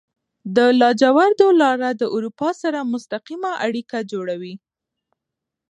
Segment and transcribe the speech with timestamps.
[0.55, 4.55] د لاجوردو لاره د اروپا سره مستقیمه اړیکه جوړوي.